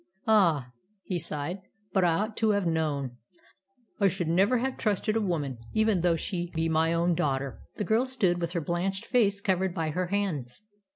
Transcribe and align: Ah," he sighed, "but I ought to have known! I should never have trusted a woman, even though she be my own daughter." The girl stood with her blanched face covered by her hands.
Ah," 0.27 0.71
he 1.03 1.19
sighed, 1.19 1.61
"but 1.93 2.03
I 2.03 2.15
ought 2.15 2.35
to 2.37 2.49
have 2.57 2.65
known! 2.65 3.17
I 3.99 4.07
should 4.07 4.29
never 4.29 4.57
have 4.57 4.77
trusted 4.79 5.15
a 5.15 5.21
woman, 5.21 5.59
even 5.73 6.01
though 6.01 6.15
she 6.15 6.49
be 6.55 6.67
my 6.67 6.91
own 6.91 7.13
daughter." 7.13 7.59
The 7.75 7.83
girl 7.83 8.07
stood 8.07 8.41
with 8.41 8.53
her 8.53 8.61
blanched 8.61 9.05
face 9.05 9.39
covered 9.41 9.75
by 9.75 9.91
her 9.91 10.07
hands. 10.07 10.63